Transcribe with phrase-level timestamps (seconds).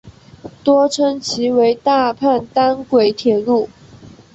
[0.63, 3.69] 多称其为大阪单轨铁路。